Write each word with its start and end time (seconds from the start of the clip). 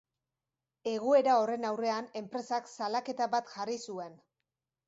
Egoera 0.91 1.35
horren 1.41 1.69
aurrean, 1.71 2.09
enpresak 2.23 2.73
salaketa 2.79 3.31
bat 3.37 3.55
jarri 3.59 3.81
zuen. 3.91 4.19